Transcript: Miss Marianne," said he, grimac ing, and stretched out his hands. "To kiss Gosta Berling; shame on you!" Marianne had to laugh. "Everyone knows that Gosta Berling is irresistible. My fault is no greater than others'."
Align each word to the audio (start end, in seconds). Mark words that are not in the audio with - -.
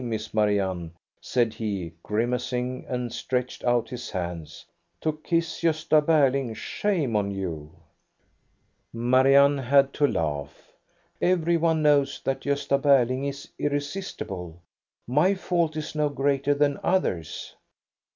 Miss 0.03 0.33
Marianne," 0.33 0.93
said 1.21 1.53
he, 1.53 1.93
grimac 2.03 2.51
ing, 2.53 2.85
and 2.89 3.13
stretched 3.13 3.63
out 3.63 3.87
his 3.89 4.09
hands. 4.09 4.65
"To 5.01 5.13
kiss 5.23 5.61
Gosta 5.61 6.01
Berling; 6.03 6.55
shame 6.55 7.15
on 7.15 7.29
you!" 7.29 7.69
Marianne 9.11 9.59
had 9.59 9.93
to 9.93 10.07
laugh. 10.07 10.71
"Everyone 11.21 11.83
knows 11.83 12.19
that 12.23 12.41
Gosta 12.41 12.79
Berling 12.81 13.29
is 13.29 13.47
irresistible. 13.59 14.57
My 15.07 15.35
fault 15.35 15.77
is 15.77 15.93
no 15.93 16.09
greater 16.09 16.55
than 16.55 16.79
others'." 16.83 17.53